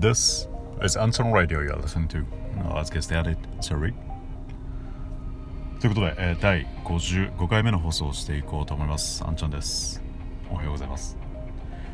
[0.00, 0.48] This
[0.80, 2.24] is Anton Radio you're listening to.
[2.72, 3.36] Let's get started.
[3.60, 3.92] Sorry.
[5.80, 9.24] ということで、えー第55回目の放送をしていこうと思います。
[9.26, 10.00] アンちゃんです。
[10.52, 11.18] おはようございます。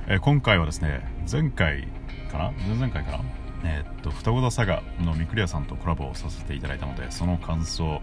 [0.07, 1.01] えー今回はですね、
[1.31, 1.89] 前回
[2.31, 2.53] かな？
[2.69, 3.21] 前々回かな？
[3.65, 8.03] えーっと、双子座サガのミクリアさんとコラボをさせていただいたので、その感想、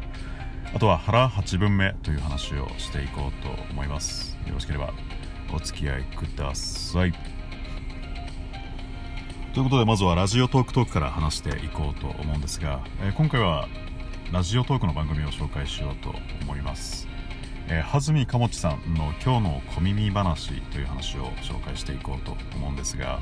[0.74, 4.36] あとは腹8分目という話をしていこうと思います。
[4.48, 4.96] よろしければ
[5.54, 7.14] お付き合いください。
[9.54, 13.68] ということでまずはラジオトークトークから話していこうと思うんですが、えー今回は
[14.32, 17.06] ラジオトークの番組を紹介しようと思います、
[17.68, 23.20] えー、はずみかもちさんの今日の小耳話という話を紹介していこうと思うんですが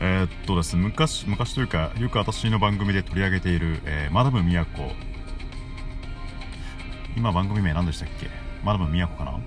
[0.00, 4.92] えーっとです昔昔というかよく私の番組で取り上げている、えーマダム宮子
[7.16, 8.30] 今番組名何でしたっけ？
[8.62, 9.40] マダム宮子かな？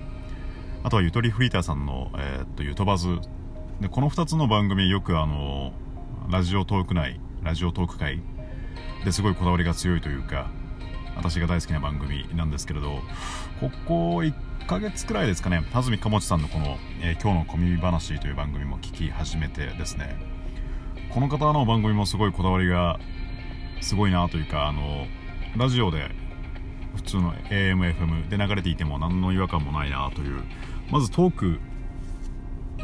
[0.83, 3.21] あとはゆとりフリーターさんの、えーっとゆとばず。
[3.81, 5.73] でこの2つの番組よくあの
[6.29, 8.21] ラジオトーク内ラジオトーク会
[9.03, 10.51] ですごいこだわりが強いというか
[11.15, 12.99] 私が大好きな番組なんですけれど
[13.59, 14.33] ここ1
[14.67, 20.15] ヶ月くらいですかね安住かもちさんのこの、えー今日の小耳話」という番組も聞き始めてですね
[21.09, 22.99] この方の番組もすごいこだわりが
[23.81, 25.07] すごいなというかあの
[25.57, 26.11] ラジオで
[26.97, 30.43] 普通の AMFM で流れていても何の違和感もないなという
[30.91, 31.59] まずトーク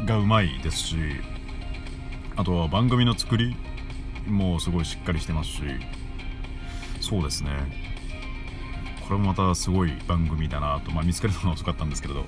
[0.04, 0.96] がうまいですし
[2.36, 3.56] あとは番組の作り
[4.26, 5.62] もすごいしっかりしてますし
[7.00, 7.50] そうですね。
[9.06, 12.24] これもまたすごい番組だなと、まあ、見つけるのが遅かったんですけれど。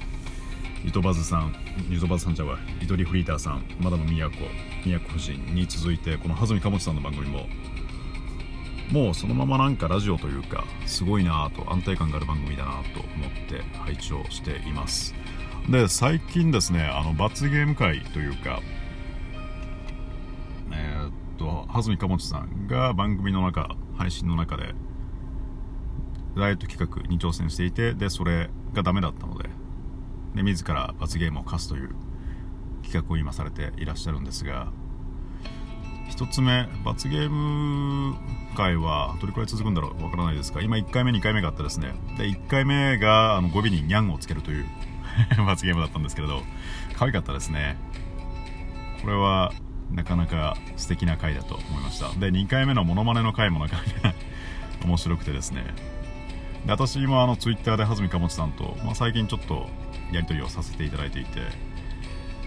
[0.83, 1.55] ゆとばずさん
[1.91, 4.37] ゆとばずさんじゃはゆとりフリーターさんマダム宮子
[4.87, 7.47] 宮子夫人に続いてこのはずみかもちさんの番組も
[8.91, 15.15] もうそのままなんかラジオというかすごいなぁと安定感がある番組だなと思って配置をしています。
[15.71, 18.61] で最近ですねあの罰ゲーム会というか
[20.73, 24.75] えーっとはずみかもちさんが番組の中配信の中で
[26.37, 29.49] ダイエット企画に挑戦していてでそれがダメだったので
[30.35, 31.95] で自ら罰ゲームを課すという
[32.83, 34.73] 企画を今されていらっしゃるんですが
[36.09, 38.17] 一つ目罰ゲーム
[38.57, 44.67] 会はどれくらい続くんだろうわからないですが今1回目2回目があってですねで1回目があの語尾にニャンをつけるという
[45.47, 46.43] 罰ゲームだったんですけれど
[46.95, 47.77] 可愛かったですね。
[49.03, 49.53] これは
[49.91, 52.09] なかなか素敵な回だと思いました。
[52.19, 54.15] で2回目のモノマネの回もなかなか
[54.85, 55.65] 面白くてですね。
[56.67, 59.69] で私もあのツイッターではずみかもちさんと、まあ、最近ちょっと
[60.13, 61.41] やり取りをさせていただいていて、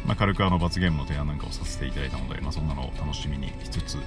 [0.06, 3.98] まあ、軽くあの罰ゲームの提案なんかをさせていただいたので、まあ、そんなのを楽しみにしつつ。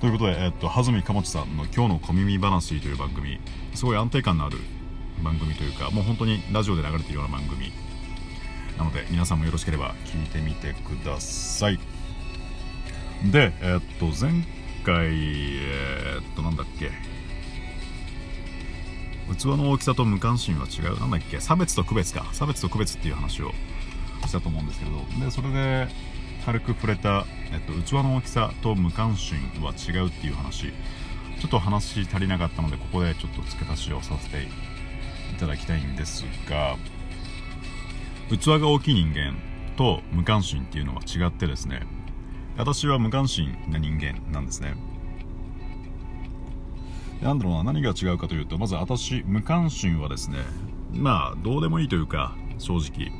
[0.00, 3.40] ということで、えっと、はずみかもちさんの「今日の小耳話」という番組
[3.74, 4.58] すごい安定感のある
[5.22, 7.72] 番組というかもう本当にラジオで流れてるような番組。
[8.78, 11.78] なので皆さんもよろしければ聞いてみてください。
[13.30, 14.44] でえっと前
[14.84, 16.90] 回えっとなんだっけ。
[19.34, 21.00] 器の大きさと無関心は違う。
[21.00, 21.40] なんだっけ。
[21.40, 22.26] 差別と区別か。
[22.32, 23.52] 差別と区別っていう話を
[24.26, 25.24] したと思うんですけど。
[25.24, 25.88] でそれで
[26.44, 30.72] 軽く触れた、えっと、器の大きさと無関心は違うっていう話。
[31.40, 34.48] ちょっと話足りなかったのでここでちょっと付け足しをさせて
[35.36, 36.76] ただきたいんですが
[38.30, 39.36] 器が大きい人間
[39.76, 41.82] と無関心っていうのは違ってですね
[42.56, 44.74] 私は無関心な人間なんですね。
[47.20, 50.38] なんだろうな何が違うかというとまず私無関心はですね
[50.92, 53.10] まあどうでもいいというか正直。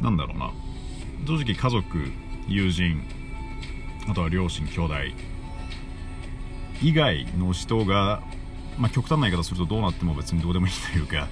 [0.00, 0.50] なんだろうな
[1.26, 1.84] 正直家族
[2.48, 3.00] 友人
[4.08, 4.94] あとは両親兄弟
[6.82, 8.22] 以外の人が、
[8.78, 11.28] まあ、極端な言い方するとどうなっても別にどうでもいいというか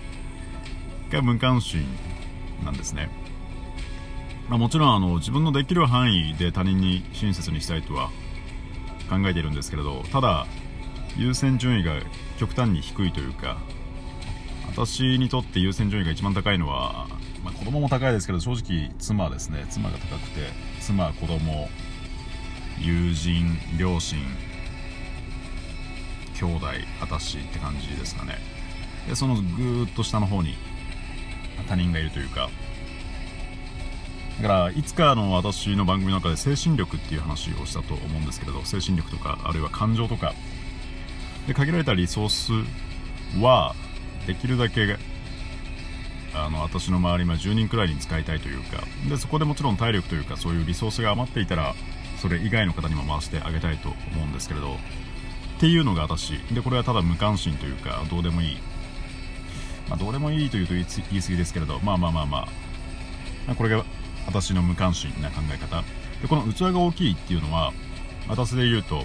[1.11, 1.85] が無関心
[2.65, 3.11] なんですね、
[4.49, 8.11] まあ、もちろんあの自分のできる範囲で他人に親切にしたいとは
[9.11, 10.47] 考えているんですけれどただ
[11.17, 11.93] 優先順位が
[12.39, 13.59] 極端に低いというか
[14.69, 17.07] 私にとって優先順位が一番高いのは、
[17.45, 19.67] まあ、子供も高いですけど正直妻ですね。
[19.69, 20.41] 妻が高くて
[20.81, 21.69] 妻子供
[22.81, 24.19] 友人両親
[26.43, 26.67] 兄弟
[27.01, 28.39] 私って感じですかね。
[29.09, 30.57] でそのぐーっと下の方に
[31.69, 32.51] 他人がいるというか。
[34.41, 40.35] だからいつかの私の番組の中で精神力っていう話をしたと思うんですけれど精神力とかあるいは感情とか。
[41.47, 42.53] で限られたリソース
[43.41, 43.75] は
[44.27, 44.97] できるだけ
[46.35, 48.83] あの私の周りは10人くらいに使いたいというか。
[49.09, 51.75] でそこでもちろん体力というかそういうリソースが余っていたら
[52.21, 54.77] それ以外の方にも回してあげたいと思うんですけれど。
[55.63, 56.33] っていうのが私。
[56.53, 58.57] でこれはただ無関心というかどうでもいい、
[59.89, 62.27] まあ、どうでもいいというと言い言い過ぎですけれどまあまあまあ。
[62.27, 62.47] ま
[63.47, 63.85] あこれが
[64.27, 65.85] 私の無関心な考え方。
[66.21, 67.73] でこの器が大きいっていうのは
[68.29, 69.05] 私で言うと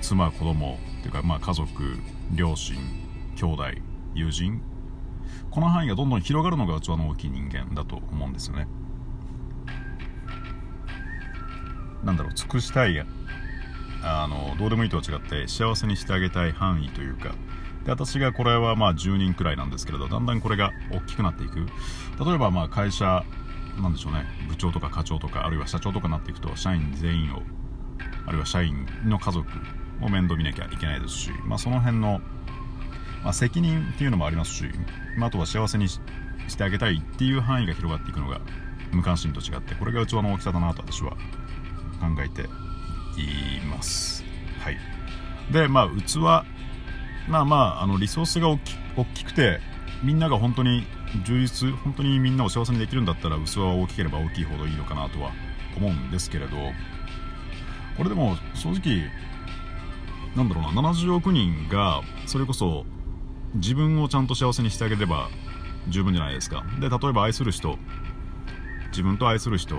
[0.00, 1.98] 妻子供っていうかまあ家族
[2.32, 2.76] 両親
[3.34, 3.64] 兄弟
[4.14, 4.62] 友人。
[5.50, 8.68] この範囲がどんどん広がるのが器の大きい人間だと思うんですよね。
[12.04, 12.94] なんだろう尽くしたい
[14.02, 17.34] あのどうでもいいとは違って幸せにしてあげたい範囲というか
[17.84, 21.66] で私がこれはまあ10人くらいなんですけれどだんだんこれが大きくなっていく。
[22.22, 23.24] 例えばまあ会社
[23.80, 24.26] なんでしょうね。
[24.48, 27.42] 部長とか課長とかあるいは社長とかになっていくと社員全員を
[28.26, 29.46] あるいは社員の家族
[30.02, 32.20] を面倒見なきゃいけないですし、まあ、その辺の、
[33.22, 34.64] まあ、責任っていうのもありますし、
[35.16, 36.00] まあ、あとは幸せにし
[36.56, 38.40] てあげたいっていう範囲が広がっていくのが
[38.92, 41.10] 無関心と違ってこれが器の大きさだなと私は
[42.00, 42.48] 考えて
[43.20, 44.24] います。
[44.58, 44.78] はい。
[45.52, 46.18] でまあ器
[47.28, 49.60] まあまああのリソースが大き大きくて
[50.02, 50.84] みんなが本当に
[51.24, 55.32] 充実本当にみんなを幸せにできるんだったら器は大きければ大きいほどいいのかなとは
[55.76, 56.56] 思うんですけれど
[57.96, 59.10] これでも正直
[60.36, 62.84] なんだろうな70億人がそれこそ
[63.54, 65.28] 自分をちゃんと幸せにしてあげれば
[65.88, 66.64] 十分じゃないですか。
[66.80, 67.78] で例えば愛する人
[68.90, 69.76] 自分と愛する人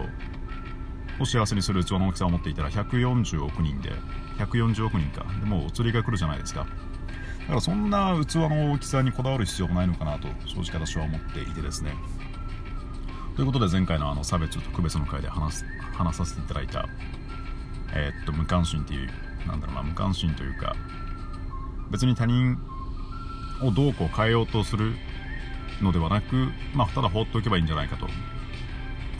[1.22, 3.92] を幸せにする器の大きさを持っていたら140億人で
[4.40, 5.26] 140億人か。
[5.40, 6.62] でもお釣りが来るじゃないですか。
[6.62, 11.94] だからそんな器の大きさにこだわる必要もないのかなと正直私は思っていてですね。
[13.36, 16.88] ということで前回のあの差別と区別の回で話す話させていただいた、
[17.94, 19.10] えー、っと無関心っていう
[19.48, 20.76] なんだろうな無関心というか
[21.90, 22.58] 別に他人
[23.62, 24.94] をどうこう変えようとする
[25.82, 28.08] のではなく、まあ、ただ放っておけばいいんじゃないかと。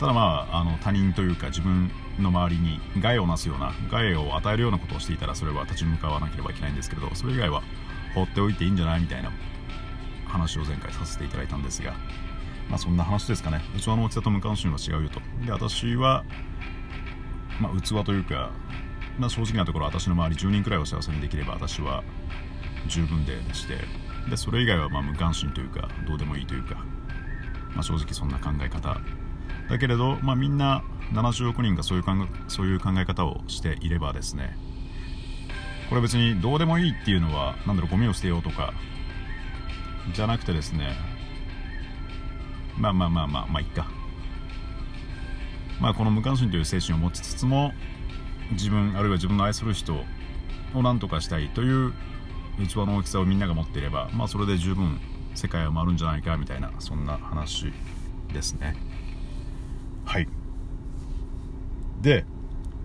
[0.02, 1.88] ただまああの他人というか自分
[2.18, 7.62] の周りに害をなすような害を与えるようなことをしていたらそれは立ち向かわなければいけないんですけれどそれ以外は
[8.12, 9.30] 放っておいていいんじゃないみたいな
[10.26, 11.92] 話を前回させていただいたんですが
[12.68, 13.60] まあそんな話ですかね。
[13.78, 15.20] 器の大きさと無関心は違うよと。
[15.46, 16.24] で私は、
[17.60, 18.50] まあ、器というか、
[19.20, 22.02] まあ、正直なところ私の周り10人くらいを幸せにできれば私は
[22.88, 23.76] 十分でして
[24.28, 26.74] でそれ以外はまあ無関心というかどうでもいいというか、
[27.72, 29.00] まあ、正直そんな考え方
[29.72, 30.84] だけれど、まあ、みんな
[31.14, 34.54] 70億人がそういう考えそういう考え方をしていればですね
[35.88, 38.74] これ別にどうでもいいっていうのは何だろうゴミを捨てようとか
[40.14, 40.94] じゃなくてですね
[42.76, 43.90] まあまあまあまあまあいっか。
[45.80, 47.72] まあこの無関心という精神を持ちつつも
[48.52, 49.94] 自分あるいは自分の愛する人
[50.74, 51.92] を何とかしたいという
[52.68, 55.00] 器の大きさをみんなが持っていればまあそれで十分
[55.34, 57.72] 世界は回るんじゃないかみたいなそんな話
[58.32, 58.91] ですね。
[60.04, 60.28] はい。
[62.00, 62.24] で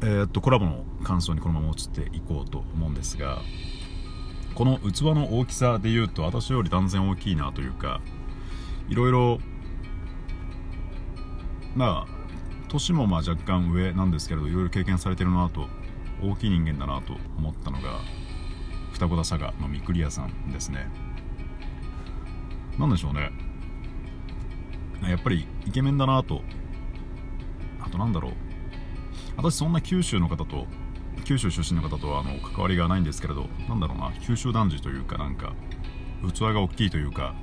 [0.02, 3.40] えー、っとコラボの感想にこのまま移っていこうと思うんですが
[4.54, 8.02] この器の大きさでいうと私より断然大きいなというか
[8.90, 9.40] いろいろ
[11.76, 12.18] まあ
[12.70, 15.68] 年もまあ若干上なんですけれどいろいろ経験されてるなと
[16.22, 18.00] 大きい人間だなと思ったのが
[18.94, 20.90] 双子田佐賀の三栗屋さんですね。
[22.80, 23.32] 何でしょうね。
[25.04, 26.42] やっぱりイケメンだなと
[27.88, 28.32] あとなんだろう。
[29.38, 30.66] 私そんな九州の方と
[31.26, 34.12] 九州出身の方とはあの関わりがないんですけれどなんだろうな。
[34.22, 35.54] 九州男児というかなんか
[36.34, 37.34] 器が大きいというか。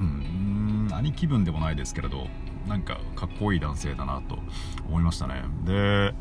[0.00, 2.26] うん兄貴分でもないですけれど
[2.66, 4.38] なんかかっこいい男性だなと
[4.88, 5.44] 思いましたね。
[5.64, 6.14] で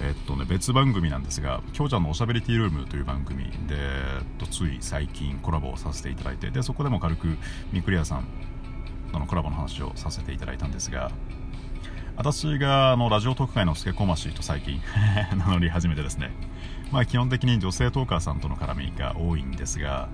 [0.00, 7.38] えっとね、別番組なんですが、きょうちゃんのおしゃべりティールームという番組で、えっと、つい最近コラボをさせていただいて、で、そこでも軽く
[7.72, 8.26] ミクリアさん
[9.14, 11.12] とのコラボの話をさせていただいたんですが、
[12.16, 14.80] 私があのラジオトーク界の助こましと最近
[15.36, 16.32] 名乗り始めてですね、
[16.90, 20.08] まあ基本的に女性トーカーさんとの絡みが多いんですが、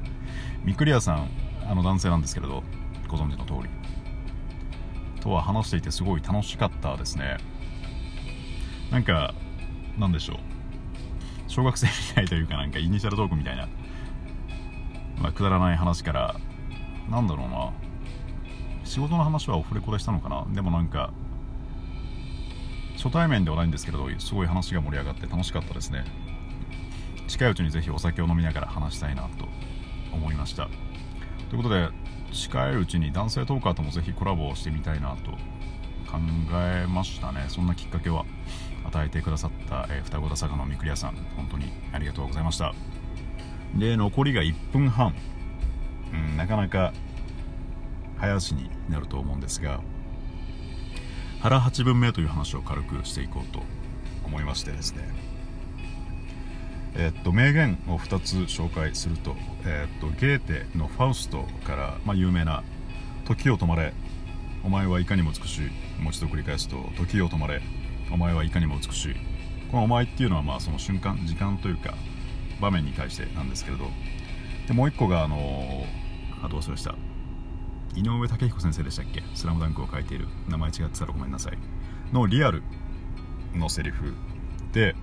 [0.64, 1.30] ミクリアさん、
[1.66, 2.62] あの男性なんですけれど、
[3.08, 3.70] ご存知の通り、
[5.20, 7.38] とは話していてすごい楽しかったですね。
[8.90, 9.32] なんか、
[9.98, 10.36] なんでしょう。
[11.48, 13.66] 小学生みたいというかなんかイニシャルトークみたいな、
[15.18, 16.36] まあ、くだらない話から、
[17.10, 17.72] なんだろうな、
[18.90, 20.44] 仕事の話はオフレコでしたのかな？
[20.52, 21.12] でもなんか、
[22.96, 26.04] 初対面ではないんですけれどすごい話が盛り上がって楽しかったですね。
[27.28, 29.46] 近いうちにぜひお酒を飲みながら話したいなと
[30.12, 30.68] 思いました。
[31.50, 31.88] ということで
[32.32, 35.30] 近いうちに男性トーカーともぜひコラボをしてみたいなと
[36.10, 36.18] 考
[36.54, 37.44] えましたね。
[37.46, 38.24] そんなきっかけは
[38.84, 41.14] 与えてくださった、えー、双子田坂のみくり屋さん。
[41.36, 42.74] 本当にありがとうございました。
[43.76, 45.14] で残りが1分半、
[46.12, 46.92] うん、なかなか
[48.20, 49.80] 早足になると思うんですが
[51.40, 53.62] 腹八分目という話を軽くしていこうと
[54.24, 55.08] 思いましてですね。
[56.94, 62.62] えっと名言を2つ紹介すると、えっとゲーテの「ファウスト」から、まあ、有名な
[63.24, 63.94] 「時を止まれ
[64.64, 67.62] お前はいかにも美しいもう一度繰り返すと時を止まれ
[68.12, 69.14] お前はいかにも美しい。
[69.70, 71.94] この「お前」っていうのはまあその瞬間時間というか
[72.60, 73.90] 場面に対してなんですけれど。
[74.66, 75.86] でもう一個があの
[76.42, 76.94] あどうしました。
[77.94, 80.28] 井上武彦先生でしたっけ「スラムダンクを書いている。
[80.48, 81.58] 名前違ってたらごめんなさい。
[82.12, 82.62] のリアル
[83.54, 84.14] のセリフ
[84.72, 84.94] で、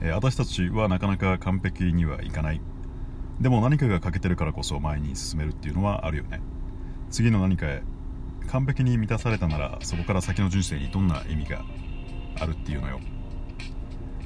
[0.00, 2.60] えー、私たちはなかなか完璧にはいかない。
[3.40, 6.40] でも何かが欠けてるからこそ前に進めるっていうのはあるよね。
[7.10, 7.82] 次の何かへ
[8.48, 11.64] 完璧に満たされたならそこから先の人生にどんな意味が
[12.38, 13.00] あるっていうのよ。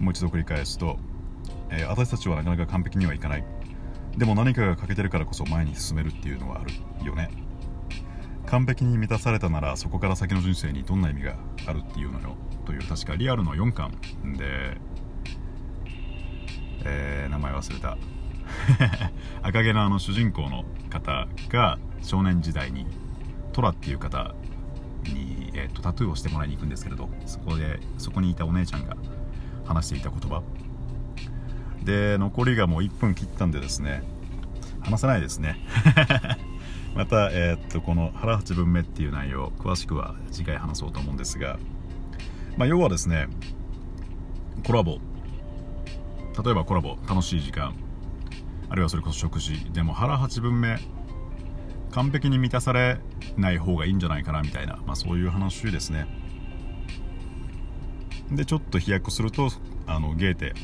[0.01, 0.99] もう一度繰り返すと、
[1.71, 3.45] えー、私たちはなかなか完璧にはいかない。
[4.17, 6.73] でも何かが欠けてるからこそ前に進めるっていうのはある
[7.07, 7.31] よね。
[8.47, 11.35] 完璧に満たされたならそこから先の人生にどんな意味が
[11.67, 12.37] あるっていうのよ。
[12.67, 13.91] という確かリアルの4巻
[14.39, 14.79] で、
[16.85, 17.99] えー、名前忘れた。
[19.43, 22.87] 赤毛のあの主人公の方が少年時代に
[23.53, 24.35] トラっていう方
[25.05, 28.97] に、えーと、タトゥーをしてもらいに行くんですけれどそこでそこにいたお姉ちゃんが
[29.65, 30.43] 話していた言葉。
[31.85, 34.03] で残りがもう1分切ったんでですね
[34.81, 35.59] 話せないですね。
[36.95, 41.59] また、えー、っとこの腹八分目っていう内容詳しくは次回話そうと思うんですが、
[42.57, 43.29] まあ、要はですね
[44.67, 44.99] コラボ。
[46.45, 47.75] 例えばコラボ楽しい時間。
[48.69, 49.71] あるいはそれこそ食事。
[49.73, 50.79] でも腹八分目
[51.93, 52.99] 完璧に満たされ
[53.37, 56.07] ない方がいいんじゃないかなみたいな、まあ、そういう話ですね。
[58.31, 59.49] でちょっと飛躍すると
[59.87, 60.55] あのゲーテ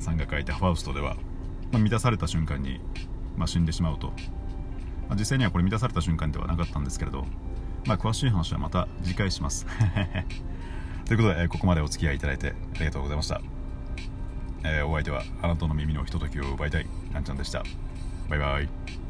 [0.00, 1.16] さんが書いたファウストでは、
[1.72, 2.80] まあ、満たされた瞬間に、
[3.36, 4.08] まあ、死んでしまうと、
[5.08, 7.26] まあ、実際にはこれ満たされた瞬間ではなかったんですけれど、
[7.86, 9.66] まあ、詳しい話はまた次回します。
[11.06, 13.40] ということで、えここまでお付き合いいただいてありがとうございました、
[14.64, 17.62] えー、お相手はあなたの耳のひとときを奪いたいなんちゃんでした。
[18.28, 19.05] バイバイ。